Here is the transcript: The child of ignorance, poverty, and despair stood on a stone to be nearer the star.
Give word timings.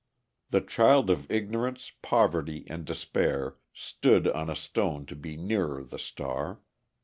The 0.49 0.61
child 0.61 1.11
of 1.11 1.31
ignorance, 1.31 1.91
poverty, 2.01 2.65
and 2.67 2.85
despair 2.85 3.57
stood 3.71 4.27
on 4.29 4.49
a 4.49 4.55
stone 4.55 5.05
to 5.05 5.15
be 5.15 5.37
nearer 5.37 5.83
the 5.83 5.99
star. 5.99 6.61